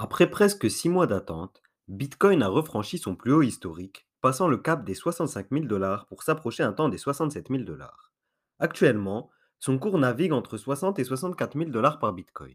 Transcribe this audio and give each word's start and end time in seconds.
Après 0.00 0.30
presque 0.30 0.70
6 0.70 0.90
mois 0.90 1.08
d'attente, 1.08 1.60
Bitcoin 1.88 2.44
a 2.44 2.48
refranchi 2.48 2.98
son 2.98 3.16
plus 3.16 3.32
haut 3.32 3.42
historique, 3.42 4.06
passant 4.20 4.46
le 4.46 4.56
cap 4.56 4.84
des 4.84 4.94
65 4.94 5.48
000 5.50 5.64
dollars 5.64 6.06
pour 6.06 6.22
s'approcher 6.22 6.62
un 6.62 6.72
temps 6.72 6.88
des 6.88 6.98
67 6.98 7.48
000 7.48 7.64
dollars. 7.64 8.12
Actuellement, 8.60 9.28
son 9.58 9.76
cours 9.76 9.98
navigue 9.98 10.32
entre 10.32 10.56
60 10.56 11.00
et 11.00 11.04
64 11.04 11.58
000 11.58 11.70
dollars 11.70 11.98
par 11.98 12.12
Bitcoin. 12.12 12.54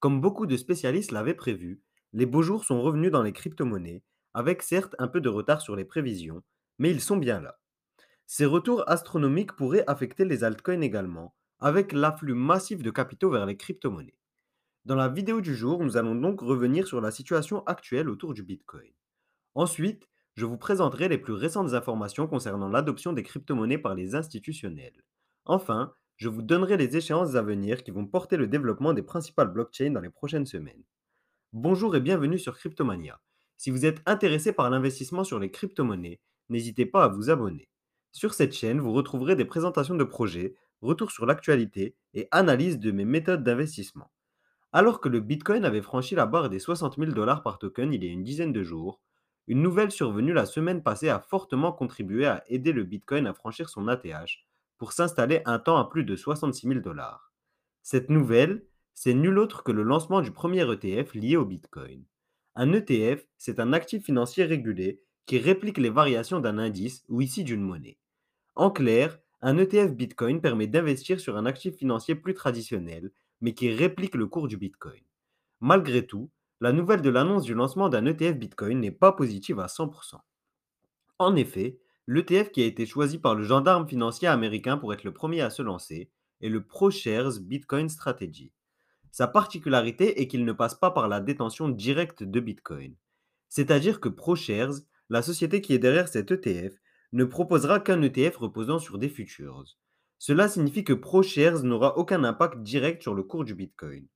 Comme 0.00 0.20
beaucoup 0.20 0.44
de 0.44 0.56
spécialistes 0.56 1.12
l'avaient 1.12 1.34
prévu, 1.34 1.80
les 2.12 2.26
beaux 2.26 2.42
jours 2.42 2.64
sont 2.64 2.82
revenus 2.82 3.12
dans 3.12 3.22
les 3.22 3.32
crypto-monnaies, 3.32 4.02
avec 4.34 4.64
certes 4.64 4.96
un 4.98 5.06
peu 5.06 5.20
de 5.20 5.28
retard 5.28 5.60
sur 5.60 5.76
les 5.76 5.84
prévisions, 5.84 6.42
mais 6.80 6.90
ils 6.90 7.00
sont 7.00 7.16
bien 7.16 7.40
là. 7.40 7.60
Ces 8.26 8.44
retours 8.44 8.82
astronomiques 8.90 9.52
pourraient 9.52 9.84
affecter 9.86 10.24
les 10.24 10.42
altcoins 10.42 10.80
également, 10.80 11.36
avec 11.60 11.92
l'afflux 11.92 12.34
massif 12.34 12.82
de 12.82 12.90
capitaux 12.90 13.30
vers 13.30 13.46
les 13.46 13.56
crypto-monnaies. 13.56 14.18
Dans 14.84 14.96
la 14.96 15.08
vidéo 15.08 15.40
du 15.40 15.54
jour, 15.54 15.84
nous 15.84 15.96
allons 15.96 16.16
donc 16.16 16.40
revenir 16.40 16.88
sur 16.88 17.00
la 17.00 17.12
situation 17.12 17.64
actuelle 17.66 18.08
autour 18.08 18.34
du 18.34 18.42
Bitcoin. 18.42 18.90
Ensuite, 19.54 20.08
je 20.34 20.44
vous 20.44 20.56
présenterai 20.56 21.08
les 21.08 21.18
plus 21.18 21.34
récentes 21.34 21.72
informations 21.74 22.26
concernant 22.26 22.68
l'adoption 22.68 23.12
des 23.12 23.22
crypto-monnaies 23.22 23.78
par 23.78 23.94
les 23.94 24.16
institutionnels. 24.16 25.04
Enfin, 25.44 25.94
je 26.16 26.28
vous 26.28 26.42
donnerai 26.42 26.76
les 26.76 26.96
échéances 26.96 27.36
à 27.36 27.42
venir 27.42 27.84
qui 27.84 27.92
vont 27.92 28.06
porter 28.06 28.36
le 28.36 28.48
développement 28.48 28.92
des 28.92 29.04
principales 29.04 29.52
blockchains 29.52 29.92
dans 29.92 30.00
les 30.00 30.10
prochaines 30.10 30.46
semaines. 30.46 30.82
Bonjour 31.52 31.94
et 31.94 32.00
bienvenue 32.00 32.40
sur 32.40 32.58
Cryptomania. 32.58 33.20
Si 33.58 33.70
vous 33.70 33.86
êtes 33.86 34.02
intéressé 34.04 34.52
par 34.52 34.68
l'investissement 34.68 35.22
sur 35.22 35.38
les 35.38 35.52
crypto-monnaies, 35.52 36.18
n'hésitez 36.48 36.86
pas 36.86 37.04
à 37.04 37.08
vous 37.08 37.30
abonner. 37.30 37.68
Sur 38.10 38.34
cette 38.34 38.52
chaîne, 38.52 38.80
vous 38.80 38.92
retrouverez 38.92 39.36
des 39.36 39.44
présentations 39.44 39.94
de 39.94 40.02
projets, 40.02 40.56
retours 40.80 41.12
sur 41.12 41.24
l'actualité 41.24 41.94
et 42.14 42.26
analyse 42.32 42.80
de 42.80 42.90
mes 42.90 43.04
méthodes 43.04 43.44
d'investissement. 43.44 44.10
Alors 44.72 45.00
que 45.00 45.10
le 45.10 45.20
Bitcoin 45.20 45.66
avait 45.66 45.82
franchi 45.82 46.14
la 46.14 46.24
barre 46.24 46.48
des 46.48 46.58
60 46.58 46.96
000 46.96 47.12
dollars 47.12 47.42
par 47.42 47.58
token 47.58 47.92
il 47.92 48.02
y 48.02 48.08
a 48.08 48.10
une 48.10 48.24
dizaine 48.24 48.54
de 48.54 48.62
jours, 48.62 49.00
une 49.46 49.60
nouvelle 49.60 49.90
survenue 49.90 50.32
la 50.32 50.46
semaine 50.46 50.82
passée 50.82 51.10
a 51.10 51.20
fortement 51.20 51.72
contribué 51.72 52.26
à 52.26 52.42
aider 52.46 52.72
le 52.72 52.84
Bitcoin 52.84 53.26
à 53.26 53.34
franchir 53.34 53.68
son 53.68 53.88
ATH 53.88 54.46
pour 54.78 54.92
s'installer 54.92 55.42
un 55.44 55.58
temps 55.58 55.76
à 55.76 55.90
plus 55.90 56.04
de 56.04 56.16
66 56.16 56.68
000 56.68 56.80
dollars. 56.80 57.32
Cette 57.82 58.08
nouvelle, 58.08 58.64
c'est 58.94 59.14
nul 59.14 59.38
autre 59.38 59.62
que 59.62 59.72
le 59.72 59.82
lancement 59.82 60.22
du 60.22 60.30
premier 60.30 60.62
ETF 60.62 61.14
lié 61.14 61.36
au 61.36 61.44
Bitcoin. 61.44 62.04
Un 62.54 62.72
ETF, 62.72 63.26
c'est 63.36 63.60
un 63.60 63.72
actif 63.72 64.04
financier 64.04 64.44
régulé 64.44 65.02
qui 65.26 65.38
réplique 65.38 65.78
les 65.78 65.90
variations 65.90 66.40
d'un 66.40 66.58
indice 66.58 67.04
ou 67.08 67.20
ici 67.20 67.44
d'une 67.44 67.62
monnaie. 67.62 67.98
En 68.54 68.70
clair, 68.70 69.18
un 69.40 69.58
ETF 69.58 69.92
Bitcoin 69.92 70.40
permet 70.40 70.66
d'investir 70.66 71.20
sur 71.20 71.36
un 71.36 71.46
actif 71.46 71.76
financier 71.76 72.14
plus 72.14 72.34
traditionnel 72.34 73.10
mais 73.42 73.52
qui 73.52 73.70
réplique 73.70 74.14
le 74.14 74.26
cours 74.26 74.48
du 74.48 74.56
Bitcoin. 74.56 75.02
Malgré 75.60 76.06
tout, 76.06 76.30
la 76.60 76.72
nouvelle 76.72 77.02
de 77.02 77.10
l'annonce 77.10 77.42
du 77.42 77.54
lancement 77.54 77.88
d'un 77.88 78.06
ETF 78.06 78.38
Bitcoin 78.38 78.80
n'est 78.80 78.92
pas 78.92 79.12
positive 79.12 79.58
à 79.60 79.66
100%. 79.66 80.20
En 81.18 81.36
effet, 81.36 81.78
l'ETF 82.06 82.52
qui 82.52 82.62
a 82.62 82.66
été 82.66 82.86
choisi 82.86 83.18
par 83.18 83.34
le 83.34 83.42
gendarme 83.42 83.86
financier 83.86 84.28
américain 84.28 84.78
pour 84.78 84.94
être 84.94 85.04
le 85.04 85.12
premier 85.12 85.40
à 85.40 85.50
se 85.50 85.60
lancer 85.60 86.10
est 86.40 86.48
le 86.48 86.64
ProShares 86.64 87.40
Bitcoin 87.40 87.88
Strategy. 87.88 88.52
Sa 89.10 89.26
particularité 89.26 90.20
est 90.20 90.28
qu'il 90.28 90.44
ne 90.44 90.52
passe 90.52 90.74
pas 90.74 90.90
par 90.90 91.08
la 91.08 91.20
détention 91.20 91.68
directe 91.68 92.22
de 92.22 92.40
Bitcoin. 92.40 92.94
C'est-à-dire 93.48 94.00
que 94.00 94.08
ProShares, 94.08 94.74
la 95.10 95.20
société 95.20 95.60
qui 95.60 95.74
est 95.74 95.78
derrière 95.78 96.08
cet 96.08 96.30
ETF, 96.30 96.74
ne 97.12 97.24
proposera 97.24 97.80
qu'un 97.80 98.00
ETF 98.02 98.36
reposant 98.36 98.78
sur 98.78 98.98
des 98.98 99.10
futures. 99.10 99.64
Cela 100.24 100.46
signifie 100.46 100.84
que 100.84 100.92
ProShares 100.92 101.64
n'aura 101.64 101.98
aucun 101.98 102.22
impact 102.22 102.62
direct 102.62 103.02
sur 103.02 103.12
le 103.12 103.24
cours 103.24 103.44
du 103.44 103.56
Bitcoin. 103.56 104.06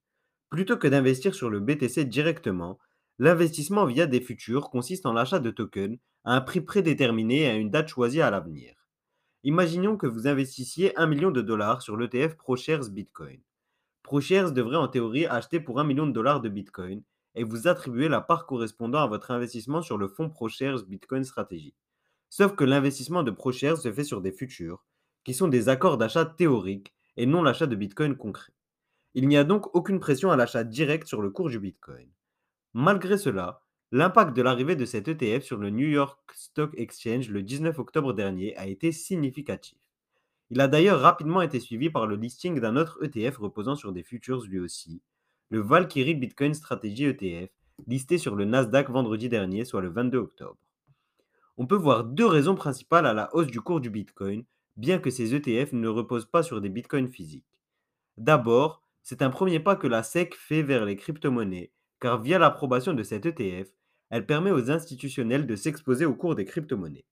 Plutôt 0.51 0.77
que 0.77 0.87
d'investir 0.87 1.35
sur 1.35 1.51
le 1.51 1.59
BTC 1.59 2.05
directement, 2.05 2.79
l'investissement 3.19 3.87
via 3.87 4.07
des 4.07 4.21
futurs 4.21 4.71
consiste 4.71 5.05
en 5.05 5.13
l'achat 5.13 5.41
de 5.41 5.51
tokens 5.51 5.98
à 6.23 6.37
un 6.37 6.41
prix 6.43 6.61
prédéterminé 6.61 7.41
et 7.41 7.48
à 7.48 7.57
une 7.57 7.71
date 7.71 7.89
choisie 7.89 8.21
à 8.21 8.31
l'avenir. 8.31 8.87
Imaginons 9.43 9.97
que 9.97 10.07
vous 10.07 10.29
investissiez 10.29 10.97
1 10.97 11.08
million 11.08 11.33
de 11.33 11.42
dollars 11.42 11.83
sur 11.83 11.97
l'ETF 11.97 12.36
ProShares 12.36 12.89
Bitcoin. 12.89 13.41
ProShares 14.05 14.53
devrait 14.53 14.77
en 14.77 14.86
théorie 14.86 15.27
acheter 15.27 15.59
pour 15.59 15.80
1 15.80 15.85
million 15.85 16.07
de 16.07 16.13
dollars 16.13 16.41
de 16.41 16.48
Bitcoin 16.48 17.03
et 17.35 17.42
vous 17.42 17.67
attribuer 17.67 18.09
la 18.09 18.20
part 18.20 18.47
correspondant 18.47 19.03
à 19.03 19.09
votre 19.09 19.33
investissement 19.33 19.83
sur 19.83 19.98
le 19.98 20.07
fonds 20.07 20.30
ProShares 20.30 20.85
Bitcoin 20.85 21.25
Strategy. 21.25 21.75
Sauf 22.30 22.55
que 22.55 22.63
l'investissement 22.63 23.25
de 23.25 23.33
ProShares 23.33 23.79
se 23.79 23.92
fait 23.92 24.05
sur 24.05 24.20
des 24.20 24.30
futurs, 24.30 24.85
qui 25.27 25.35
sont 25.35 25.48
des 25.48 25.69
accords 25.69 25.98
d'achat 25.98 26.25
théoriques 26.25 26.95
et 27.17 27.27
non 27.27 27.42
l'achat 27.42 27.67
de 27.67 27.75
Bitcoin 27.75 28.17
concret. 28.17 28.53
Il 29.14 29.27
n'y 29.27 29.37
a 29.37 29.42
donc 29.42 29.75
aucune 29.75 29.98
pression 29.98 30.31
à 30.31 30.37
l'achat 30.37 30.63
direct 30.63 31.09
sur 31.09 31.20
le 31.20 31.31
cours 31.31 31.51
du 31.51 31.59
Bitcoin. 31.59 32.09
Malgré 32.75 33.19
cela, 33.19 33.61
l'impact 33.91 34.36
de 34.36 34.42
l'arrivée 34.42 34.77
de 34.77 34.85
cet 34.85 35.09
ETF 35.09 35.42
sur 35.42 35.59
le 35.59 35.70
New 35.70 35.89
York 35.89 36.20
Stock 36.33 36.70
Exchange 36.77 37.29
le 37.29 37.42
19 37.42 37.77
octobre 37.77 38.13
dernier 38.13 38.57
a 38.57 38.69
été 38.69 38.92
significatif. 38.92 39.77
Il 40.51 40.61
a 40.61 40.69
d'ailleurs 40.69 41.01
rapidement 41.01 41.42
été 41.42 41.59
suivi 41.59 41.91
par 41.91 42.07
le 42.07 42.15
listing 42.15 42.61
d'un 42.61 42.77
autre 42.77 43.03
ETF 43.03 43.39
reposant 43.39 43.75
sur 43.75 43.91
des 43.91 44.05
futures 44.05 44.45
lui 44.45 44.61
aussi, 44.61 45.03
le 45.48 45.59
Valkyrie 45.59 46.15
Bitcoin 46.15 46.55
Strategy 46.55 47.05
ETF, 47.05 47.51
listé 47.89 48.19
sur 48.19 48.36
le 48.36 48.45
Nasdaq 48.45 48.91
vendredi 48.91 49.29
dernier, 49.29 49.65
soit 49.65 49.83
le 49.83 49.89
22 49.91 50.19
octobre. 50.19 50.59
On 51.57 51.67
peut 51.67 51.75
voir 51.75 52.05
deux 52.05 52.27
raisons 52.27 52.55
principales 52.55 53.07
à 53.07 53.13
la 53.13 53.35
hausse 53.35 53.48
du 53.48 53.61
cours 53.61 53.81
du 53.81 53.91
Bitcoin 53.91 54.45
bien 54.77 54.98
que 54.98 55.11
ces 55.11 55.35
ETF 55.35 55.73
ne 55.73 55.89
reposent 55.89 56.31
pas 56.31 56.42
sur 56.42 56.61
des 56.61 56.69
bitcoins 56.69 57.09
physiques. 57.09 57.61
D'abord, 58.17 58.83
c'est 59.03 59.23
un 59.23 59.31
premier 59.31 59.61
pas 59.61 59.77
que 59.77 59.87
la 59.87 60.03
SEC 60.03 60.35
fait 60.35 60.63
vers 60.63 60.85
les 60.85 60.97
crypto-monnaies, 60.97 61.73
car 62.01 62.20
via 62.20 62.39
l'approbation 62.39 62.92
de 62.92 63.03
cet 63.03 63.27
ETF, 63.27 63.70
elle 64.11 64.27
permet 64.27 64.51
aux 64.51 64.70
institutionnels 64.70 65.47
de 65.47 65.57
s'exposer 65.57 66.07
au 66.07 66.15
cours 66.15 66.35
des 66.35 66.45
crypto-monnaies. 66.45 67.07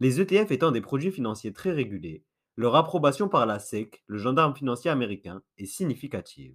Les 0.00 0.20
ETF 0.20 0.50
étant 0.50 0.70
des 0.70 0.80
produits 0.80 1.12
financiers 1.12 1.52
très 1.52 1.72
régulés, 1.72 2.24
leur 2.56 2.76
approbation 2.76 3.28
par 3.28 3.46
la 3.46 3.58
SEC, 3.58 4.04
le 4.06 4.18
gendarme 4.18 4.54
financier 4.54 4.90
américain, 4.90 5.42
est 5.58 5.66
significative. 5.66 6.54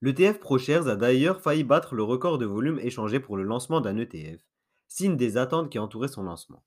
L'ETF 0.00 0.40
ProShares 0.40 0.88
a 0.88 0.96
d'ailleurs 0.96 1.40
failli 1.40 1.62
battre 1.62 1.94
le 1.94 2.02
record 2.02 2.38
de 2.38 2.46
volume 2.46 2.80
échangé 2.80 3.20
pour 3.20 3.36
le 3.36 3.44
lancement 3.44 3.80
d'un 3.80 3.96
ETF, 3.96 4.40
signe 4.88 5.16
des 5.16 5.36
attentes 5.36 5.70
qui 5.70 5.78
entouraient 5.78 6.08
son 6.08 6.24
lancement. 6.24 6.64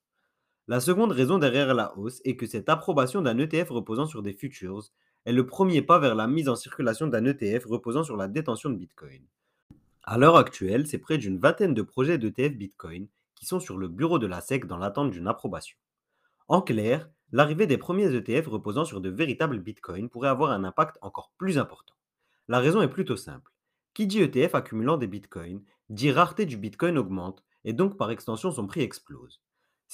La 0.68 0.80
seconde 0.80 1.12
raison 1.12 1.38
derrière 1.38 1.76
la 1.76 1.96
hausse 1.96 2.22
est 2.26 2.36
que 2.36 2.48
cette 2.48 2.70
approbation 2.70 3.22
d'un 3.22 3.38
ETF 3.38 3.70
reposant 3.70 4.08
sur 4.08 4.24
des 4.24 4.34
futures 4.34 4.90
est 5.26 5.31
le 5.31 5.46
premier 5.46 5.84
pas 5.84 6.00
vers 6.00 6.16
la 6.16 6.26
mise 6.26 6.50
en 6.50 6.56
circulation 6.56 7.06
d'un 7.06 7.24
ETF 7.26 7.66
reposant 7.66 8.03
sur 8.03 8.18
la 8.18 8.28
détention 8.28 8.72
de 8.72 8.76
Bitcoin. 8.76 9.22
À 10.02 10.18
l'heure 10.18 10.38
actuelle, 10.38 10.88
c'est 10.88 10.98
près 10.98 11.20
d'une 11.20 11.38
vingtaine 11.38 11.76
de 11.76 11.84
projets 11.84 12.18
d'ETF 12.18 12.58
Bitcoin 12.58 13.08
qui 13.36 13.46
sont 13.46 13.59
sur 13.59 13.78
le 13.78 13.88
bureau 13.88 14.18
de 14.18 14.26
la 14.26 14.42
SEC 14.42 14.66
dans 14.66 14.78
l'attente 14.78 15.12
d'une 15.12 15.28
approbation. 15.28 15.78
En 16.48 16.64
clair, 16.64 17.12
l'arrivée 17.32 17.68
des 17.68 17.78
premiers 17.78 18.16
ETF 18.16 18.47
reposant 18.47 18.86
sur 18.86 19.02
de 19.02 19.09
véritables 19.09 19.59
Bitcoins 19.59 20.09
pourrait 20.09 20.30
avoir 20.30 20.50
un 20.50 20.64
impact 20.64 20.97
encore 21.02 21.32
plus 21.38 21.59
important. 21.59 21.94
La 22.47 22.58
raison 22.58 22.82
est 22.82 22.88
plutôt 22.88 23.18
simple. 23.18 23.52
Qui 23.94 24.08
dit 24.08 24.20
ETF 24.20 24.56
accumulant 24.56 24.97
des 24.97 25.08
Bitcoins 25.08 25.62
dit 25.90 26.12
rareté 26.12 26.47
du 26.47 26.58
Bitcoin 26.58 26.97
augmente 26.97 27.44
et 27.66 27.74
donc 27.74 27.97
par 27.97 28.09
extension 28.09 28.52
son 28.52 28.66
prix 28.66 28.82
explose. 28.82 29.42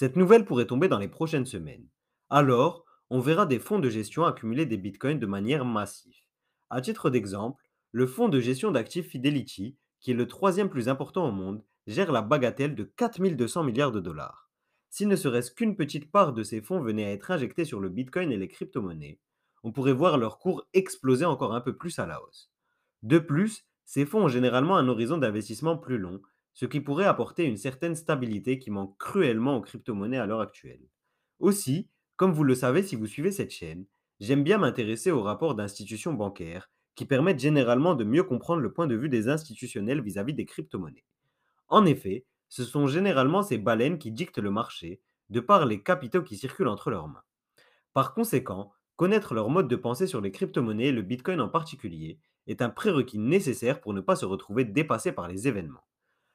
Cette 0.02 0.16
nouvelle 0.16 0.46
pourrait 0.46 0.66
tomber 0.66 0.88
dans 0.88 0.98
les 0.98 1.08
prochaines 1.08 1.46
semaines. 1.46 1.88
Alors, 2.32 2.86
on 3.12 3.20
verra 3.20 3.46
des 3.46 3.60
fonds 3.60 3.78
de 3.78 3.88
gestion 3.88 4.26
accumuler 4.26 4.66
des 4.66 4.78
bitcoins 4.78 5.20
de 5.20 5.28
manière 5.28 5.64
massive. 5.64 6.26
À 6.72 6.82
titre 6.82 7.12
d'exemple, 7.12 7.62
le 7.92 8.08
fonds 8.08 8.28
de 8.28 8.40
gestion 8.40 8.72
d'actifs 8.72 9.10
Fidelity, 9.10 9.78
qui 10.00 10.10
est 10.10 10.16
le 10.16 10.28
troisième 10.28 10.72
plus 10.72 10.90
important 10.90 11.28
au 11.28 11.32
monde, 11.32 11.64
gère 11.86 12.12
la 12.12 12.24
bagatelle 12.24 12.74
de 12.74 12.84
4200 12.84 13.64
milliards 13.64 13.92
de 13.92 14.00
dollars. 14.00 14.50
S'il 14.90 15.08
ne 15.08 15.16
serait-ce 15.16 15.52
qu'une 15.52 15.76
petite 15.76 16.10
part 16.12 16.34
de 16.34 16.42
ces 16.42 16.62
fonds 16.62 16.82
venait 16.82 17.06
à 17.06 17.12
être 17.12 17.30
injectée 17.30 17.64
sur 17.64 17.80
le 17.80 17.90
bitcoin 17.90 18.32
et 18.32 18.38
les 18.38 18.48
crypto-monnaies, 18.48 19.20
on 19.62 19.72
pourrait 19.72 19.94
voir 19.94 20.18
leur 20.18 20.40
cours 20.40 20.68
exploser 20.74 21.26
encore 21.26 21.54
un 21.54 21.62
peu 21.62 21.78
plus 21.78 22.00
à 22.00 22.08
la 22.08 22.24
hausse. 22.24 22.52
De 23.04 23.20
plus, 23.20 23.68
ces 23.86 24.08
fonds 24.08 24.24
ont 24.24 24.30
généralement 24.30 24.78
un 24.78 24.88
horizon 24.88 25.20
d'investissement 25.20 25.78
plus 25.78 26.00
long, 26.00 26.24
ce 26.54 26.66
qui 26.66 26.82
pourrait 26.82 27.06
apporter 27.06 27.46
une 27.46 27.58
certaine 27.58 27.96
stabilité 27.96 28.60
qui 28.60 28.72
manque 28.72 28.98
cruellement 28.98 29.58
aux 29.58 29.62
crypto-monnaies 29.62 30.18
à 30.18 30.26
l'heure 30.26 30.42
actuelle. 30.42 30.82
Aussi, 31.40 31.90
comme 32.18 32.34
vous 32.34 32.44
le 32.44 32.56
savez 32.56 32.84
si 32.84 32.96
vous 32.96 33.08
suivez 33.08 33.32
cette 33.32 33.52
chaîne, 33.52 33.86
j'aime 34.20 34.44
bien 34.44 34.58
m'intéresser 34.58 35.12
aux 35.12 35.24
rapports 35.24 35.56
d'institutions 35.56 36.14
bancaires 36.14 36.70
qui 36.96 37.06
permettent 37.06 37.40
généralement 37.40 37.96
de 37.96 38.04
mieux 38.04 38.24
comprendre 38.24 38.62
le 38.62 38.72
point 38.72 38.88
de 38.88 38.96
vue 38.96 39.10
des 39.10 39.30
institutionnels 39.30 40.02
vis-à-vis 40.02 40.34
des 40.34 40.46
crypto-monnaies. 40.46 41.06
En 41.68 41.86
effet, 41.86 42.26
ce 42.50 42.64
sont 42.64 42.86
généralement 42.86 43.44
ces 43.44 43.58
baleines 43.58 43.98
qui 43.98 44.12
dictent 44.12 44.38
le 44.38 44.52
marché, 44.52 45.02
de 45.30 45.40
par 45.40 45.66
les 45.66 45.82
capitaux 45.82 46.22
qui 46.22 46.38
circulent 46.38 46.68
entre 46.68 46.92
leurs 46.92 47.08
mains. 47.08 47.24
Par 47.94 48.14
conséquent, 48.14 48.72
connaître 48.98 49.34
leur 49.34 49.50
mode 49.50 49.68
de 49.70 49.76
pensée 49.76 50.06
sur 50.06 50.22
les 50.22 50.32
crypto-monnaies 50.32 50.88
et 50.88 50.92
le 50.92 51.02
Bitcoin 51.02 51.42
en 51.42 51.50
particulier 51.50 52.20
est 52.48 52.62
un 52.62 52.70
prérequis 52.70 53.20
nécessaire 53.20 53.80
pour 53.82 53.94
ne 53.94 54.02
pas 54.02 54.16
se 54.16 54.26
retrouver 54.26 54.66
dépassé 54.66 55.12
par 55.12 55.28
les 55.28 55.48
événements. 55.48 55.86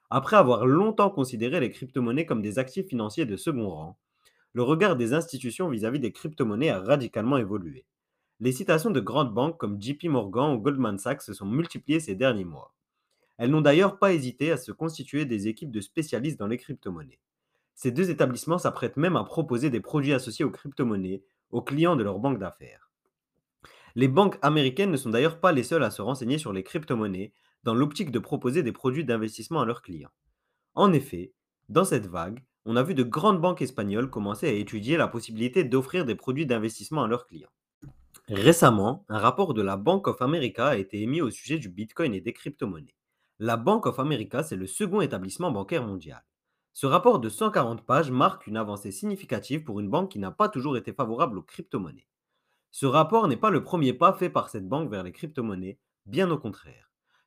Après 0.09 0.37
avoir 0.37 0.67
longtemps 0.67 1.11
considéré 1.11 1.59
les 1.59 1.71
crypto-monnaies 1.71 2.27
comme 2.27 2.43
des 2.43 2.59
actifs 2.59 2.87
financiers 2.87 3.27
de 3.27 3.37
second 3.37 3.69
rang, 3.69 3.99
le 4.53 4.63
regard 4.63 4.97
des 4.97 5.13
institutions 5.13 5.69
vis-à-vis 5.69 6.01
des 6.01 6.13
crypto-monnaies 6.13 6.71
a 6.71 6.81
radicalement 6.81 7.37
évolué. 7.37 7.85
Les 8.39 8.53
citations 8.53 8.91
de 8.91 9.01
grandes 9.01 9.35
banques 9.35 9.59
comme 9.59 9.81
JP 9.81 10.05
Morgan 10.05 10.55
ou 10.55 10.59
Goldman 10.59 10.99
Sachs 10.99 11.23
se 11.23 11.35
sont 11.35 11.47
multipliées 11.47 12.01
ces 12.01 12.15
derniers 12.15 12.45
mois. 12.45 12.75
Elles 13.39 13.51
n'ont 13.51 13.61
d'ailleurs 13.61 13.99
pas 13.99 14.13
hésité 14.13 14.53
à 14.53 14.57
se 14.57 14.73
constituer 14.73 15.25
des 15.25 15.49
équipes 15.49 15.71
de 15.71 15.81
spécialistes 15.81 16.39
dans 16.39 16.47
les 16.47 16.57
crypto-monnaies. 16.57 17.21
Ces 17.75 17.91
deux 17.91 18.11
établissements 18.11 18.59
s'apprêtent 18.59 18.97
même 18.97 19.17
à 19.17 19.25
proposer 19.25 19.71
des 19.71 19.81
produits 19.81 20.15
associés 20.15 20.45
aux 20.45 20.51
crypto-monnaies 20.51 21.23
aux 21.51 21.63
clients 21.63 21.97
de 21.97 22.03
leurs 22.03 22.19
banques 22.19 22.39
d'affaires. 22.39 22.91
Les 23.95 24.09
banques 24.09 24.39
américaines 24.43 24.91
ne 24.91 24.97
sont 24.97 25.11
d'ailleurs 25.11 25.41
pas 25.41 25.53
les 25.53 25.63
seules 25.63 25.83
à 25.83 25.91
se 25.91 26.03
renseigner 26.03 26.39
sur 26.39 26.53
les 26.53 26.63
crypto-monnaies 26.63 27.33
dans 27.67 27.75
l'optique 27.75 28.13
de 28.13 28.21
proposer 28.21 28.63
des 28.63 28.71
produits 28.71 29.05
d'investissement 29.05 29.61
à 29.61 29.67
leurs 29.67 29.83
clients. 29.83 30.13
En 30.77 30.93
effet, 30.93 31.33
dans 31.69 31.85
cette 31.85 32.07
vague, 32.07 32.45
on 32.65 32.77
a 32.77 32.85
vu 32.85 32.95
de 32.95 33.03
grandes 33.03 33.41
banques 33.41 33.61
espagnoles 33.61 34.09
commencer 34.09 34.47
à 34.47 34.53
étudier 34.53 34.97
la 34.97 35.09
possibilité 35.09 35.65
d'offrir 35.65 36.05
des 36.05 36.15
produits 36.15 36.47
d'investissement 36.47 37.03
à 37.03 37.09
leurs 37.09 37.27
clients. 37.27 37.51
Récemment, 38.29 39.05
un 39.09 39.19
rapport 39.19 39.53
de 39.53 39.63
la 39.63 39.77
Bank 39.77 40.07
of 40.07 40.23
America 40.23 40.69
a 40.69 40.77
été 40.77 41.03
émis 41.03 41.21
au 41.21 41.31
sujet 41.31 41.59
du 41.59 41.69
Bitcoin 41.69 42.15
et 42.15 42.21
des 42.21 42.33
crypto-monnaies. 42.33 42.95
La 43.41 43.57
Bank 43.57 43.87
of 43.87 43.99
America, 43.99 44.45
c'est 44.45 44.55
le 44.55 44.69
second 44.69 45.01
établissement 45.01 45.51
bancaire 45.51 45.85
mondial. 45.85 46.25
Ce 46.73 46.87
rapport 46.87 47.19
de 47.19 47.29
140 47.29 47.85
pages 47.85 48.13
marque 48.13 48.47
une 48.47 48.59
avancée 48.59 48.93
significative 48.93 49.65
pour 49.65 49.81
une 49.81 49.91
banque 49.91 50.13
qui 50.13 50.21
n'a 50.21 50.31
pas 50.31 50.49
toujours 50.49 50.77
été 50.77 50.93
favorable 50.93 51.39
aux 51.39 51.43
crypto-monnaies. 51.43 52.07
Ce 52.71 52.87
rapport 52.87 53.27
n'est 53.27 53.37
pas 53.37 53.51
le 53.51 53.65
premier 53.65 53.93
pas 53.93 54.13
fait 54.13 54.31
par 54.31 54.51
cette 54.51 54.69
banque 54.69 54.89
vers 54.89 55.03
les 55.03 55.13
crypto-monnaies, 55.13 55.81
bien 56.05 56.31
au 56.31 56.39
contraire. 56.39 56.87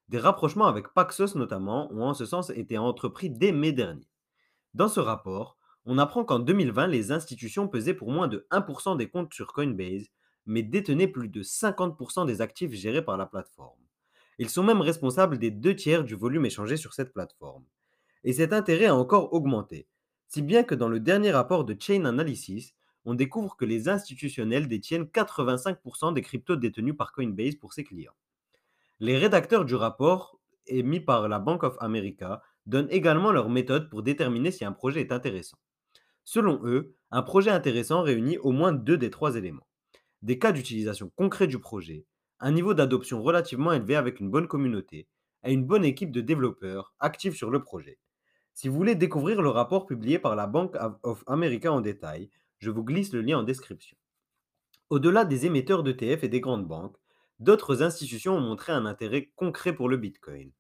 Des 0.09 0.17
rapprochements 0.17 0.65
avec 0.65 0.87
Paxos 0.95 1.35
notamment 1.35 1.91
ont 1.93 2.01
en 2.01 2.15
ce 2.15 2.25
sens 2.25 2.49
été 2.49 2.79
entrepris 2.79 3.29
dès 3.29 3.51
mai 3.51 3.71
dernier. 3.71 4.07
Dans 4.73 4.87
ce 4.87 4.99
rapport, 4.99 5.55
on 5.85 5.99
apprend 5.99 6.25
qu'en 6.25 6.39
2020, 6.39 6.87
les 6.87 7.11
institutions 7.11 7.67
pesaient 7.67 7.93
pour 7.93 8.11
moins 8.11 8.27
de 8.27 8.47
1% 8.49 8.97
des 8.97 9.07
comptes 9.07 9.33
sur 9.35 9.53
Coinbase, 9.53 10.07
mais 10.47 10.63
détenaient 10.63 11.07
plus 11.07 11.29
de 11.29 11.43
50% 11.43 12.25
des 12.25 12.41
actifs 12.41 12.73
gérés 12.73 13.03
par 13.03 13.17
la 13.17 13.27
plateforme. 13.27 13.79
Ils 14.39 14.49
sont 14.49 14.63
même 14.63 14.81
responsables 14.81 15.37
des 15.37 15.51
deux 15.51 15.75
tiers 15.75 16.03
du 16.03 16.15
volume 16.15 16.45
échangé 16.45 16.75
sur 16.75 16.95
cette 16.95 17.13
plateforme. 17.13 17.65
Et 18.23 18.33
cet 18.33 18.51
intérêt 18.51 18.87
a 18.87 18.95
encore 18.95 19.31
augmenté, 19.31 19.87
si 20.27 20.41
bien 20.41 20.63
que 20.63 20.73
dans 20.73 20.89
le 20.89 20.99
dernier 20.99 21.31
rapport 21.31 21.65
de 21.65 21.75
Chain 21.79 22.05
Analysis, 22.05 22.73
on 23.05 23.13
découvre 23.13 23.55
que 23.55 23.65
les 23.65 23.89
institutionnels 23.89 24.67
détiennent 24.67 25.05
85% 25.05 26.13
des 26.13 26.21
cryptos 26.23 26.55
détenus 26.55 26.97
par 26.97 27.11
Coinbase 27.11 27.55
pour 27.55 27.73
ses 27.73 27.83
clients. 27.83 28.15
Les 29.01 29.17
rédacteurs 29.17 29.63
du 29.63 29.75
rapport, 29.75 30.39
émis 30.67 30.99
par 30.99 31.29
la 31.29 31.39
Bank 31.39 31.63
of 31.63 31.77
America, 31.79 32.41
donnent 32.65 32.89
également 32.91 33.31
leur 33.31 33.49
méthode 33.49 33.89
pour 33.89 34.03
déterminer 34.03 34.51
si 34.51 34.65
un 34.65 34.73
projet 34.73 34.99
est 34.99 35.13
intéressant. 35.13 35.57
Selon 36.25 36.59
eux, 36.65 36.95
un 37.09 37.21
projet 37.21 37.49
intéressant 37.49 38.01
réunit 38.01 38.37
au 38.39 38.51
moins 38.51 38.73
deux 38.73 38.97
des 38.97 39.09
trois 39.09 39.35
éléments. 39.35 39.67
Des 40.21 40.37
cas 40.37 40.51
d'utilisation 40.51 41.11
concrets 41.15 41.47
du 41.47 41.59
projet, 41.59 42.05
un 42.41 42.51
niveau 42.51 42.73
d'adoption 42.73 43.23
relativement 43.23 43.71
élevé 43.71 43.95
avec 43.95 44.19
une 44.19 44.29
bonne 44.29 44.47
communauté, 44.47 45.07
et 45.45 45.53
une 45.53 45.65
bonne 45.65 45.85
équipe 45.85 46.11
de 46.11 46.21
développeurs 46.21 46.93
actifs 46.99 47.35
sur 47.35 47.49
le 47.49 47.61
projet. 47.61 47.99
Si 48.53 48.67
vous 48.67 48.75
voulez 48.75 48.95
découvrir 48.95 49.41
le 49.41 49.49
rapport 49.49 49.85
publié 49.85 50.19
par 50.19 50.35
la 50.35 50.47
Bank 50.47 50.75
of 51.03 51.23
America 51.27 51.71
en 51.71 51.79
détail, 51.79 52.29
je 52.57 52.69
vous 52.69 52.83
glisse 52.83 53.13
le 53.13 53.21
lien 53.21 53.39
en 53.39 53.43
description. 53.43 53.97
Au-delà 54.89 55.23
des 55.23 55.45
émetteurs 55.45 55.83
d'ETF 55.83 56.25
et 56.25 56.29
des 56.29 56.41
grandes 56.41 56.67
banques, 56.67 56.97
d'autres 57.39 57.83
institutions 57.83 58.35
ont 58.35 58.41
montré 58.41 58.71
un 58.71 58.85
intérêt 58.85 59.31
concret 59.35 59.73
pour 59.73 59.89
le 59.89 59.97
Bitcoin. 59.97 60.51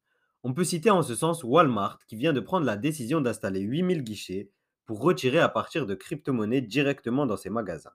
On 0.43 0.53
peut 0.53 0.63
citer 0.63 0.89
en 0.89 1.01
ce 1.01 1.15
sens 1.15 1.43
Walmart 1.43 1.99
qui 2.07 2.15
vient 2.15 2.33
de 2.33 2.39
prendre 2.39 2.65
la 2.65 2.77
décision 2.77 3.19
d'installer 3.19 3.59
8000 3.59 4.03
guichets 4.03 4.49
pour 4.85 5.01
retirer 5.01 5.39
à 5.39 5.49
partir 5.49 5.85
de 5.85 5.95
crypto-monnaies 5.95 6.61
directement 6.61 7.25
dans 7.25 7.37
ses 7.37 7.49
magasins. 7.49 7.91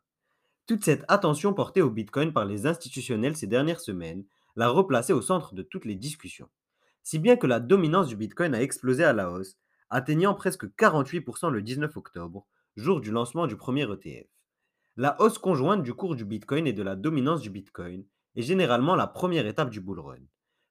Toute 0.67 0.85
cette 0.85 1.05
attention 1.09 1.55
portée 1.55 1.83
au 1.83 1.91
Bitcoin 1.91 2.33
par 2.33 2.45
les 2.45 2.67
institutionnels 2.67 3.37
ces 3.37 3.47
dernières 3.47 3.81
semaines 3.81 4.25
l'a 4.57 4.69
replacé 4.69 5.13
au 5.13 5.21
centre 5.21 5.55
de 5.55 5.63
toutes 5.63 5.85
les 5.85 5.97
discussions. 5.97 6.49
Si 7.03 7.19
bien 7.19 7.37
que 7.37 7.47
la 7.47 7.61
dominance 7.61 8.09
du 8.09 8.17
Bitcoin 8.17 8.55
a 8.55 8.63
explosé 8.63 9.05
à 9.05 9.13
la 9.13 9.31
hausse, 9.31 9.57
atteignant 9.91 10.35
presque 10.35 10.67
48% 10.67 11.51
le 11.51 11.63
19 11.63 11.97
octobre, 11.97 12.47
jour 12.77 13.01
du 13.01 13.11
lancement 13.11 13.47
du 13.47 13.57
premier 13.57 13.91
ETF. 13.91 14.27
La 14.97 15.21
hausse 15.21 15.39
conjointe 15.39 15.83
du 15.83 15.93
cours 15.93 16.17
du 16.17 16.25
Bitcoin 16.25 16.67
et 16.67 16.73
de 16.73 16.83
la 16.83 16.97
dominance 16.97 17.41
du 17.41 17.51
Bitcoin 17.51 18.05
est 18.37 18.43
généralement 18.43 18.97
la 18.97 19.07
première 19.07 19.47
étape 19.47 19.71
du 19.71 19.81
bull 19.81 20.01
run. 20.01 20.19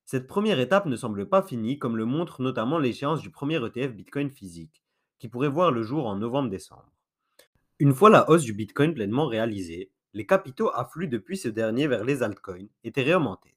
Cette 0.06 0.28
première 0.28 0.60
étape 0.60 0.86
ne 0.86 0.96
semble 0.96 1.28
pas 1.28 1.42
finie, 1.42 1.80
comme 1.80 1.98
le 1.98 2.06
montre 2.06 2.42
notamment 2.42 2.78
l'échéance 2.78 3.22
du 3.22 3.30
premier 3.30 3.64
ETF 3.66 3.94
Bitcoin 3.94 4.30
physique, 4.30 4.84
qui 5.20 5.30
pourrait 5.30 5.48
voir 5.48 5.72
le 5.72 5.84
jour 5.84 6.06
en 6.08 6.16
novembre-décembre. 6.18 6.92
Une 7.80 7.94
fois 7.94 8.10
la 8.10 8.30
hausse 8.30 8.44
du 8.44 8.54
Bitcoin 8.54 8.94
pleinement 8.94 9.28
réalisée, 9.28 9.92
les 10.14 10.26
capitaux 10.26 10.70
affluent 10.74 11.08
depuis 11.08 11.38
ce 11.38 11.48
dernier 11.48 11.88
vers 11.88 12.04
les 12.04 12.22
altcoins, 12.22 12.68
Ethereum 12.84 13.28
en 13.28 13.38
tête. 13.38 13.56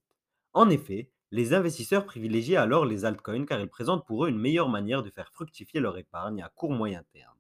En 0.53 0.71
effet, 0.71 1.11
les 1.33 1.53
investisseurs 1.53 2.07
privilégient 2.07 2.57
alors 2.57 2.87
les 2.87 3.05
altcoins 3.05 3.45
car 3.45 3.61
ils 3.61 3.69
présentent 3.69 4.07
pour 4.07 4.25
eux 4.25 4.29
une 4.29 4.39
meilleure 4.39 4.69
manière 4.69 5.03
de 5.03 5.11
faire 5.11 5.31
fructifier 5.33 5.81
leur 5.81 5.99
épargne 5.99 6.43
à 6.43 6.49
court 6.49 6.73
moyen 6.73 7.03
terme. 7.13 7.37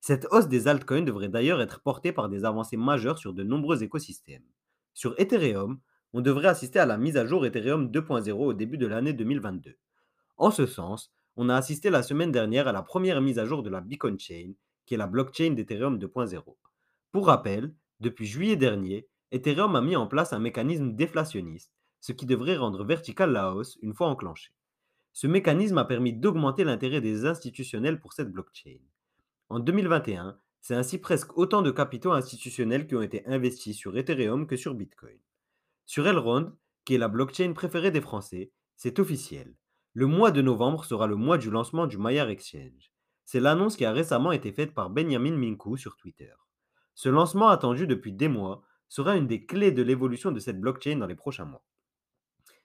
Cette 0.00 0.26
hausse 0.30 0.48
des 0.48 0.68
altcoins 0.68 1.02
devrait 1.02 1.28
d'ailleurs 1.28 1.60
être 1.60 1.80
portée 1.80 2.12
par 2.12 2.28
des 2.28 2.44
avancées 2.44 2.76
majeures 2.76 3.18
sur 3.18 3.32
de 3.32 3.42
nombreux 3.42 3.82
écosystèmes. 3.82 4.44
Sur 4.94 5.18
Ethereum, 5.18 5.80
on 6.14 6.20
devrait 6.20 6.48
assister 6.48 6.78
à 6.78 6.86
la 6.86 6.98
mise 6.98 7.16
à 7.16 7.24
jour 7.24 7.46
Ethereum 7.46 7.90
2.0 7.90 8.32
au 8.32 8.52
début 8.52 8.76
de 8.76 8.86
l'année 8.86 9.14
2022. 9.14 9.76
En 10.36 10.50
ce 10.50 10.66
sens, 10.66 11.12
on 11.36 11.48
a 11.48 11.56
assisté 11.56 11.88
la 11.88 12.02
semaine 12.02 12.32
dernière 12.32 12.68
à 12.68 12.72
la 12.72 12.82
première 12.82 13.22
mise 13.22 13.38
à 13.38 13.46
jour 13.46 13.62
de 13.62 13.70
la 13.70 13.80
Beacon 13.80 14.18
Chain, 14.18 14.52
qui 14.84 14.94
est 14.94 14.98
la 14.98 15.06
blockchain 15.06 15.52
d'Ethereum 15.52 15.98
2.0. 15.98 16.42
Pour 17.12 17.26
rappel, 17.26 17.72
depuis 18.00 18.26
juillet 18.26 18.56
dernier, 18.56 19.08
Ethereum 19.30 19.74
a 19.74 19.80
mis 19.80 19.96
en 19.96 20.06
place 20.06 20.34
un 20.34 20.38
mécanisme 20.38 20.92
déflationniste, 20.92 21.72
ce 22.00 22.12
qui 22.12 22.26
devrait 22.26 22.56
rendre 22.56 22.84
verticale 22.84 23.32
la 23.32 23.54
hausse 23.54 23.78
une 23.80 23.94
fois 23.94 24.08
enclenchée. 24.08 24.52
Ce 25.14 25.26
mécanisme 25.26 25.78
a 25.78 25.84
permis 25.84 26.12
d'augmenter 26.12 26.64
l'intérêt 26.64 27.00
des 27.00 27.24
institutionnels 27.24 28.00
pour 28.00 28.12
cette 28.12 28.30
blockchain. 28.30 28.78
En 29.48 29.60
2021, 29.60 30.36
c'est 30.60 30.74
ainsi 30.74 30.98
presque 30.98 31.36
autant 31.38 31.62
de 31.62 31.70
capitaux 31.70 32.12
institutionnels 32.12 32.86
qui 32.86 32.96
ont 32.96 33.02
été 33.02 33.26
investis 33.26 33.76
sur 33.76 33.96
Ethereum 33.96 34.46
que 34.46 34.56
sur 34.56 34.74
Bitcoin. 34.74 35.18
Sur 35.86 36.06
Elrond, 36.06 36.52
qui 36.84 36.94
est 36.94 36.98
la 36.98 37.08
blockchain 37.08 37.52
préférée 37.52 37.90
des 37.90 38.00
Français, 38.00 38.52
c'est 38.76 38.98
officiel. 38.98 39.54
Le 39.92 40.06
mois 40.06 40.30
de 40.30 40.42
novembre 40.42 40.84
sera 40.84 41.06
le 41.06 41.16
mois 41.16 41.38
du 41.38 41.50
lancement 41.50 41.86
du 41.86 41.98
Maillard 41.98 42.30
Exchange. 42.30 42.92
C'est 43.24 43.40
l'annonce 43.40 43.76
qui 43.76 43.84
a 43.84 43.92
récemment 43.92 44.32
été 44.32 44.52
faite 44.52 44.74
par 44.74 44.90
Benjamin 44.90 45.36
Minku 45.36 45.76
sur 45.76 45.96
Twitter. 45.96 46.32
Ce 46.94 47.08
lancement 47.08 47.48
attendu 47.48 47.86
depuis 47.86 48.12
des 48.12 48.28
mois 48.28 48.62
sera 48.88 49.16
une 49.16 49.26
des 49.26 49.46
clés 49.46 49.72
de 49.72 49.82
l'évolution 49.82 50.32
de 50.32 50.38
cette 50.38 50.60
blockchain 50.60 50.96
dans 50.96 51.06
les 51.06 51.14
prochains 51.14 51.44
mois. 51.44 51.64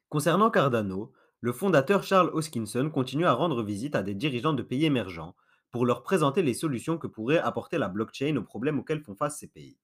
Concernant 0.10 0.50
Cardano, 0.50 1.14
le 1.40 1.52
fondateur 1.52 2.04
Charles 2.04 2.32
Hoskinson 2.34 2.90
continue 2.90 3.26
à 3.26 3.34
rendre 3.34 3.64
visite 3.64 3.96
à 3.96 4.04
des 4.04 4.16
dirigeants 4.16 4.54
de 4.54 4.64
pays 4.64 4.86
émergents 4.86 5.36
pour 5.72 5.86
leur 5.86 6.02
présenter 6.02 6.42
les 6.42 6.54
solutions 6.54 6.98
que 6.98 7.08
pourrait 7.08 7.40
apporter 7.40 7.78
la 7.78 7.90
blockchain 7.90 8.36
aux 8.38 8.44
problèmes 8.44 8.80
auxquels 8.80 9.04
font 9.04 9.16
face 9.16 9.38
ces 9.38 9.48
pays. 9.48 9.78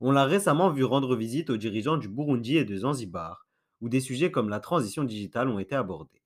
On 0.00 0.12
l'a 0.12 0.24
récemment 0.24 0.70
vu 0.70 0.84
rendre 0.84 1.16
visite 1.16 1.50
aux 1.50 1.56
dirigeants 1.56 1.96
du 1.96 2.08
Burundi 2.08 2.56
et 2.56 2.64
de 2.64 2.76
Zanzibar, 2.76 3.46
où 3.80 3.88
des 3.88 4.00
sujets 4.00 4.30
comme 4.30 4.48
la 4.48 4.60
transition 4.60 5.04
digitale 5.04 5.48
ont 5.48 5.58
été 5.58 5.74
abordés. 5.74 6.22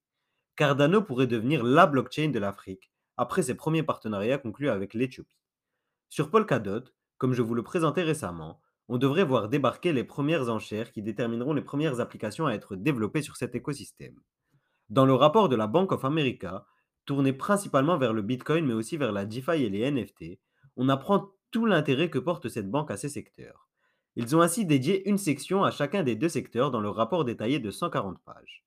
Cardano 0.56 1.00
pourrait 1.02 1.26
devenir 1.26 1.64
la 1.64 1.86
blockchain 1.86 2.28
de 2.28 2.38
l'Afrique, 2.38 2.92
après 3.16 3.42
ses 3.42 3.54
premiers 3.54 3.82
partenariats 3.82 4.38
conclus 4.38 4.68
avec 4.68 4.92
l'Éthiopie. 4.92 5.40
Sur 6.10 6.30
Polkadot, 6.30 6.84
comme 7.16 7.32
je 7.32 7.40
vous 7.40 7.54
le 7.54 7.62
présentais 7.62 8.02
récemment, 8.02 8.60
on 8.88 8.98
devrait 8.98 9.24
voir 9.24 9.48
débarquer 9.48 9.94
les 9.94 10.04
premières 10.04 10.50
enchères 10.50 10.92
qui 10.92 11.00
détermineront 11.00 11.54
les 11.54 11.62
premières 11.62 12.00
applications 12.00 12.46
à 12.46 12.52
être 12.52 12.76
développées 12.76 13.22
sur 13.22 13.36
cet 13.36 13.54
écosystème. 13.54 14.20
Dans 14.90 15.06
le 15.06 15.14
rapport 15.14 15.48
de 15.48 15.56
la 15.56 15.66
Bank 15.66 15.92
of 15.92 16.04
America, 16.04 16.66
tourné 17.06 17.32
principalement 17.32 17.96
vers 17.96 18.12
le 18.12 18.20
Bitcoin 18.20 18.66
mais 18.66 18.74
aussi 18.74 18.98
vers 18.98 19.12
la 19.12 19.24
DeFi 19.24 19.62
et 19.62 19.70
les 19.70 19.90
NFT, 19.90 20.38
on 20.76 20.90
apprend 20.90 21.30
l'intérêt 21.60 22.10
que 22.10 22.18
porte 22.18 22.48
cette 22.48 22.70
banque 22.70 22.90
à 22.90 22.96
ces 22.96 23.08
secteurs. 23.08 23.68
Ils 24.16 24.36
ont 24.36 24.40
ainsi 24.40 24.66
dédié 24.66 25.08
une 25.08 25.18
section 25.18 25.64
à 25.64 25.70
chacun 25.70 26.02
des 26.02 26.16
deux 26.16 26.28
secteurs 26.28 26.70
dans 26.70 26.80
leur 26.80 26.94
rapport 26.94 27.24
détaillé 27.24 27.60
de 27.60 27.70
140 27.70 28.18
pages. 28.24 28.64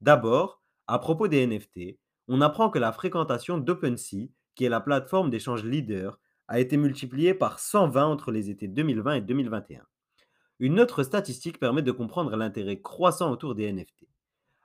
D'abord, 0.00 0.62
à 0.86 0.98
propos 0.98 1.28
des 1.28 1.46
NFT, 1.46 1.98
on 2.28 2.40
apprend 2.40 2.70
que 2.70 2.78
la 2.78 2.92
fréquentation 2.92 3.58
d'OpenSea, 3.58 4.30
qui 4.54 4.64
est 4.64 4.68
la 4.68 4.80
plateforme 4.80 5.30
d'échange 5.30 5.64
leader, 5.64 6.18
a 6.48 6.60
été 6.60 6.76
multipliée 6.76 7.34
par 7.34 7.58
120 7.58 8.06
entre 8.06 8.32
les 8.32 8.50
étés 8.50 8.68
2020 8.68 9.14
et 9.14 9.20
2021. 9.20 9.84
Une 10.60 10.80
autre 10.80 11.02
statistique 11.02 11.60
permet 11.60 11.82
de 11.82 11.92
comprendre 11.92 12.34
l'intérêt 12.36 12.80
croissant 12.80 13.30
autour 13.30 13.54
des 13.54 13.70
NFT. 13.72 14.08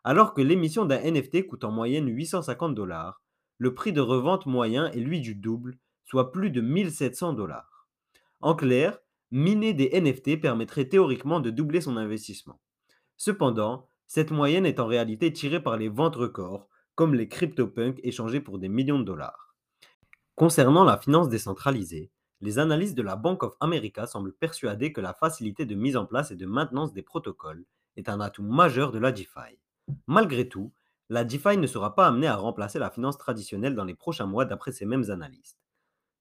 Alors 0.03 0.33
que 0.33 0.41
l'émission 0.41 0.85
d'un 0.85 0.99
NFT 0.99 1.45
coûte 1.47 1.63
en 1.63 1.71
moyenne 1.71 2.09
850 2.09 2.73
dollars, 2.73 3.21
le 3.57 3.73
prix 3.73 3.93
de 3.93 4.01
revente 4.01 4.45
moyen 4.45 4.91
est 4.91 4.99
lui 4.99 5.21
du 5.21 5.35
double, 5.35 5.77
soit 6.05 6.31
plus 6.31 6.50
de 6.50 6.62
1700 6.62 7.33
dollars. 7.33 7.88
En 8.41 8.55
clair, 8.55 9.00
miner 9.31 9.74
des 9.74 10.00
NFT 10.00 10.39
permettrait 10.39 10.89
théoriquement 10.89 11.39
de 11.39 11.50
doubler 11.50 11.81
son 11.81 11.98
investissement. 11.98 12.60
Cependant, 13.17 13.88
cette 14.05 14.31
moyenne 14.31 14.65
est 14.65 14.79
en 14.79 14.86
réalité 14.86 15.31
tirée 15.33 15.62
par 15.62 15.77
les 15.77 15.89
ventes 15.89 16.15
records, 16.15 16.67
comme 16.95 17.15
les 17.15 17.27
CryptoPunks 17.27 18.00
échangés 18.03 18.41
pour 18.41 18.60
des 18.60 18.69
millions 18.69 19.00
de 19.00 19.05
dollars. 19.05 19.55
Concernant 20.36 20.83
la 20.83 20.98
finance 20.98 21.29
décentralisée, 21.29 22.12
les 22.41 22.60
analystes 22.60 22.95
de 22.95 23.01
la 23.01 23.15
Bank 23.15 23.43
of 23.43 23.55
America 23.60 24.05
semblent 24.05 24.33
persuadés 24.33 24.91
que 24.91 25.01
la 25.01 25.13
facilité 25.13 25.65
de 25.65 25.75
mise 25.75 25.95
en 25.95 26.05
place 26.05 26.31
et 26.31 26.36
de 26.36 26.45
maintenance 26.45 26.93
des 26.93 27.01
protocoles 27.01 27.65
est 27.95 28.10
un 28.10 28.19
atout 28.19 28.43
majeur 28.43 28.91
de 28.91 29.00
la 29.00 29.12
DeFi. 29.12 29.57
Malgré 30.07 30.50
tout, 30.50 30.74
la 31.10 31.24
DeFi 31.24 31.57
ne 31.57 31.67
sera 31.67 31.95
pas 31.95 32.07
amenée 32.07 32.27
à 32.27 32.36
remplacer 32.36 32.79
la 32.79 32.89
finance 32.89 33.17
traditionnelle 33.17 33.75
dans 33.75 33.86
les 33.86 33.95
prochains 33.95 34.25
mois 34.25 34.45
d'après 34.45 34.72
ces 34.72 34.86
mêmes 34.86 35.10
analystes. 35.10 35.62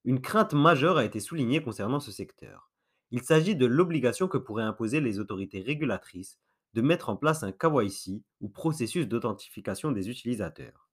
Une 0.04 0.20
crainte 0.20 0.52
majeure 0.52 0.96
a 0.96 1.04
été 1.04 1.20
soulignée 1.20 1.62
concernant 1.62 2.00
ce 2.00 2.10
secteur. 2.10 2.72
Il 3.12 3.22
s'agit 3.22 3.54
de 3.54 3.66
l'obligation 3.66 4.26
que 4.26 4.38
pourraient 4.38 4.64
imposer 4.64 5.00
les 5.00 5.20
autorités 5.20 5.60
régulatrices 5.60 6.40
de 6.74 6.82
mettre 6.82 7.08
en 7.08 7.16
place 7.16 7.44
un 7.44 7.52
KYC 7.52 8.24
ou 8.40 8.48
processus 8.48 9.06
d'authentification 9.06 9.92
des 9.92 10.10
utilisateurs. 10.10 10.88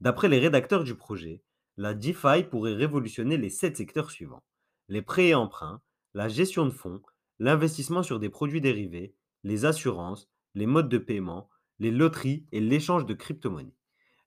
D'après 0.00 0.28
les 0.28 0.40
rédacteurs 0.40 0.82
du 0.82 0.96
projet, 0.96 1.44
la 1.76 1.94
DeFi 1.94 2.42
pourrait 2.50 2.74
révolutionner 2.74 3.36
les 3.36 3.50
sept 3.50 3.76
secteurs 3.76 4.10
suivants. 4.10 4.42
Les 4.88 5.02
prêts 5.02 5.28
et 5.28 5.34
emprunts, 5.36 5.80
la 6.14 6.28
gestion 6.28 6.64
de 6.64 6.70
fonds, 6.70 7.00
l'investissement 7.38 8.02
sur 8.02 8.18
des 8.18 8.28
produits 8.28 8.60
dérivés, 8.60 9.14
les 9.44 9.66
assurances, 9.66 10.28
les 10.54 10.66
modes 10.66 10.88
de 10.88 10.98
paiement, 10.98 11.48
les 11.78 11.92
loteries 11.92 12.44
et 12.50 12.60
l'échange 12.60 13.06
de 13.06 13.14
crypto-monnaies. 13.14 13.76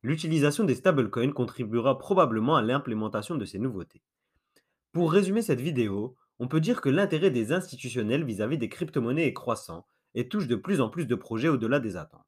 L'utilisation 0.03 0.63
des 0.63 0.75
stablecoins 0.75 1.33
contribuera 1.33 1.97
probablement 1.97 2.55
à 2.55 2.61
l'implémentation 2.61 3.35
de 3.35 3.43
ces 3.43 3.59
nouveautés. 3.59 4.01
Pour 4.93 5.13
résumer 5.13 5.41
cette 5.41 5.61
vidéo, 5.61 6.17
on 6.37 6.49
peut 6.49 6.59
dire 6.59 6.81
que 6.81 6.89
l'intérêt 6.89 7.31
des 7.31 7.53
institutionnels 7.53 8.25
vis-à-vis 8.25 8.57
des 8.57 8.67
crypto-monnaies 8.67 9.25
est 9.25 9.33
croissant 9.33 9.87
et 10.15 10.27
touche 10.27 10.47
de 10.47 10.57
plus 10.57 10.81
en 10.81 10.89
plus 10.89 11.05
de 11.05 11.15
projets 11.15 11.47
au-delà 11.47 11.79
des 11.79 11.95
attentes. 11.95 12.25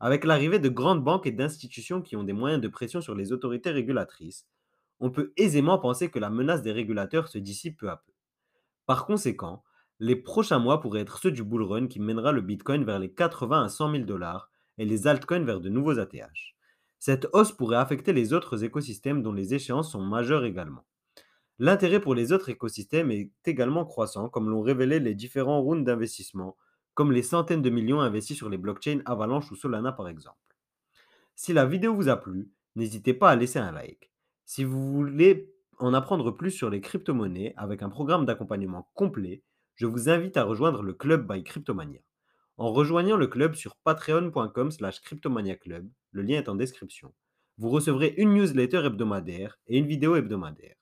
Avec 0.00 0.24
l'arrivée 0.24 0.58
de 0.58 0.68
grandes 0.68 1.04
banques 1.04 1.28
et 1.28 1.30
d'institutions 1.30 2.02
qui 2.02 2.16
ont 2.16 2.24
des 2.24 2.32
moyens 2.32 2.60
de 2.60 2.66
pression 2.66 3.00
sur 3.00 3.14
les 3.14 3.30
autorités 3.30 3.70
régulatrices, 3.70 4.48
on 4.98 5.12
peut 5.12 5.32
aisément 5.36 5.78
penser 5.78 6.10
que 6.10 6.18
la 6.18 6.28
menace 6.28 6.62
des 6.62 6.72
régulateurs 6.72 7.28
se 7.28 7.38
dissipe 7.38 7.78
peu 7.78 7.88
à 7.88 7.98
peu. 7.98 8.12
Par 8.84 9.06
conséquent, 9.06 9.62
les 10.00 10.16
prochains 10.16 10.58
mois 10.58 10.80
pourraient 10.80 11.02
être 11.02 11.18
ceux 11.18 11.30
du 11.30 11.44
bull 11.44 11.62
run 11.62 11.86
qui 11.86 12.00
mènera 12.00 12.32
le 12.32 12.40
Bitcoin 12.40 12.84
vers 12.84 12.98
les 12.98 13.12
80 13.12 13.62
à 13.62 13.68
100 13.68 13.92
000 13.92 14.04
dollars 14.06 14.50
et 14.76 14.84
les 14.84 15.06
altcoins 15.06 15.44
vers 15.44 15.60
de 15.60 15.68
nouveaux 15.68 16.00
ATH. 16.00 16.56
Cette 16.98 17.28
hausse 17.32 17.52
pourrait 17.52 17.76
affecter 17.76 18.12
les 18.12 18.32
autres 18.32 18.64
écosystèmes 18.64 19.22
dont 19.22 19.32
les 19.32 19.54
échéances 19.54 19.92
sont 19.92 20.02
majeures 20.02 20.44
également. 20.44 20.84
L'intérêt 21.58 22.00
pour 22.00 22.14
les 22.14 22.32
autres 22.32 22.48
écosystèmes 22.48 23.10
est 23.10 23.30
également 23.44 23.84
croissant, 23.84 24.28
comme 24.28 24.48
l'ont 24.48 24.62
révélé 24.62 25.00
les 25.00 25.14
différents 25.14 25.60
rounds 25.60 25.84
d'investissement, 25.84 26.56
comme 26.94 27.12
les 27.12 27.22
centaines 27.22 27.62
de 27.62 27.70
millions 27.70 28.00
investis 28.00 28.36
sur 28.36 28.48
les 28.48 28.58
blockchains 28.58 29.00
Avalanche 29.04 29.50
ou 29.50 29.56
Solana 29.56 29.92
par 29.92 30.08
exemple. 30.08 30.38
Si 31.34 31.52
la 31.52 31.66
vidéo 31.66 31.94
vous 31.94 32.08
a 32.08 32.16
plu, 32.16 32.50
n'hésitez 32.76 33.14
pas 33.14 33.30
à 33.30 33.36
laisser 33.36 33.58
un 33.58 33.72
like. 33.72 34.12
Si 34.44 34.64
vous 34.64 34.92
voulez 34.92 35.52
en 35.78 35.94
apprendre 35.94 36.30
plus 36.30 36.50
sur 36.50 36.70
les 36.70 36.80
crypto-monnaies 36.80 37.54
avec 37.56 37.82
un 37.82 37.88
programme 37.88 38.26
d'accompagnement 38.26 38.90
complet, 38.94 39.42
je 39.74 39.86
vous 39.86 40.08
invite 40.08 40.36
à 40.36 40.44
rejoindre 40.44 40.82
le 40.82 40.92
club 40.92 41.30
by 41.30 41.42
Cryptomania. 41.42 42.00
En 42.58 42.72
rejoignant 42.72 43.16
le 43.16 43.26
club 43.26 43.54
sur 43.54 43.76
patreon.com 43.76 44.70
slash 44.70 45.00
cryptomaniaclub, 45.00 45.90
le 46.12 46.22
lien 46.22 46.38
est 46.38 46.48
en 46.48 46.54
description, 46.54 47.14
vous 47.58 47.70
recevrez 47.70 48.14
une 48.16 48.34
newsletter 48.34 48.84
hebdomadaire 48.84 49.58
et 49.66 49.78
une 49.78 49.86
vidéo 49.86 50.16
hebdomadaire. 50.16 50.76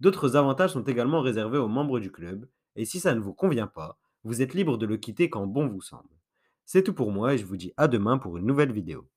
D'autres 0.00 0.36
avantages 0.36 0.72
sont 0.72 0.82
également 0.82 1.20
réservés 1.20 1.58
aux 1.58 1.68
membres 1.68 2.00
du 2.00 2.12
club, 2.12 2.48
et 2.74 2.84
si 2.84 3.00
ça 3.00 3.14
ne 3.14 3.20
vous 3.20 3.34
convient 3.34 3.66
pas, 3.66 3.98
vous 4.24 4.42
êtes 4.42 4.54
libre 4.54 4.76
de 4.76 4.86
le 4.86 4.96
quitter 4.96 5.30
quand 5.30 5.46
bon 5.46 5.68
vous 5.68 5.80
semble. 5.80 6.08
C'est 6.64 6.82
tout 6.82 6.94
pour 6.94 7.12
moi 7.12 7.34
et 7.34 7.38
je 7.38 7.46
vous 7.46 7.56
dis 7.56 7.72
à 7.76 7.88
demain 7.88 8.18
pour 8.18 8.36
une 8.36 8.46
nouvelle 8.46 8.72
vidéo. 8.72 9.08